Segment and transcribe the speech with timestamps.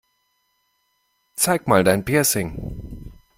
[1.35, 3.11] Zeig mal dein Piercing!